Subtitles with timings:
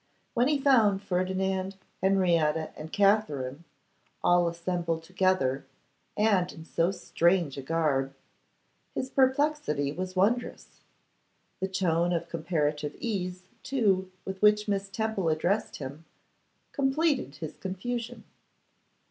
[0.33, 3.65] When he found Ferdinand, Henrietta, and Katherine,
[4.23, 5.63] all assembled together,
[6.17, 8.15] and in so strange a garb,
[8.95, 10.79] his perplexity was wondrous.
[11.59, 16.05] The tone of comparative ease, too, with which Miss Temple addressed him,
[16.71, 18.23] completed his confusion.